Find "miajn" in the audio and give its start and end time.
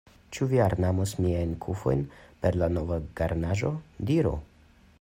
1.25-1.51